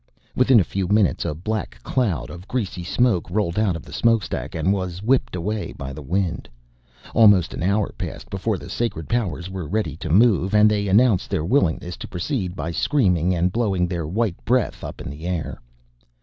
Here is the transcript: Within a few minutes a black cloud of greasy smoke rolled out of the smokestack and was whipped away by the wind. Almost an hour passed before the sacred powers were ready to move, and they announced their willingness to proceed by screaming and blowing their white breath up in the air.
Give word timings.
Within 0.35 0.59
a 0.59 0.63
few 0.63 0.87
minutes 0.87 1.25
a 1.25 1.35
black 1.35 1.77
cloud 1.83 2.31
of 2.31 2.47
greasy 2.47 2.83
smoke 2.83 3.29
rolled 3.29 3.59
out 3.59 3.75
of 3.75 3.83
the 3.83 3.93
smokestack 3.93 4.55
and 4.55 4.73
was 4.73 5.03
whipped 5.03 5.35
away 5.35 5.73
by 5.73 5.93
the 5.93 6.01
wind. 6.01 6.49
Almost 7.13 7.53
an 7.53 7.61
hour 7.61 7.93
passed 7.99 8.27
before 8.31 8.57
the 8.57 8.67
sacred 8.67 9.07
powers 9.07 9.47
were 9.47 9.67
ready 9.67 9.95
to 9.97 10.09
move, 10.09 10.55
and 10.55 10.71
they 10.71 10.87
announced 10.87 11.29
their 11.29 11.45
willingness 11.45 11.97
to 11.97 12.07
proceed 12.07 12.55
by 12.55 12.71
screaming 12.71 13.35
and 13.35 13.51
blowing 13.53 13.87
their 13.87 14.07
white 14.07 14.43
breath 14.43 14.83
up 14.83 15.01
in 15.01 15.09
the 15.11 15.27
air. 15.27 15.61